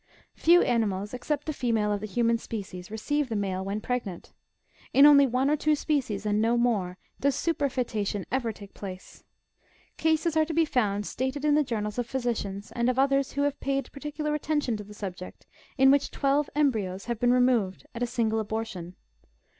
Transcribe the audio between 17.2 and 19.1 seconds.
removed at a single abortion.